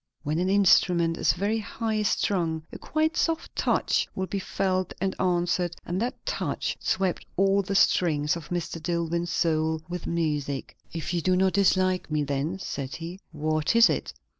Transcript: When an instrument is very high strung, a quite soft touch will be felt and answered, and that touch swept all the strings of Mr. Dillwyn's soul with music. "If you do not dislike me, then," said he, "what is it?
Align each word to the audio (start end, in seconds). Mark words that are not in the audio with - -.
When 0.23 0.39
an 0.39 0.49
instrument 0.49 1.15
is 1.19 1.33
very 1.33 1.59
high 1.59 2.01
strung, 2.01 2.63
a 2.73 2.79
quite 2.79 3.15
soft 3.15 3.55
touch 3.55 4.07
will 4.15 4.25
be 4.25 4.39
felt 4.39 4.95
and 4.99 5.13
answered, 5.21 5.75
and 5.85 6.01
that 6.01 6.25
touch 6.25 6.75
swept 6.79 7.23
all 7.37 7.61
the 7.61 7.75
strings 7.75 8.35
of 8.35 8.49
Mr. 8.49 8.81
Dillwyn's 8.81 9.29
soul 9.29 9.83
with 9.87 10.07
music. 10.07 10.75
"If 10.91 11.13
you 11.13 11.21
do 11.21 11.35
not 11.35 11.53
dislike 11.53 12.09
me, 12.09 12.23
then," 12.23 12.57
said 12.57 12.95
he, 12.95 13.19
"what 13.31 13.75
is 13.75 13.91
it? 13.91 14.11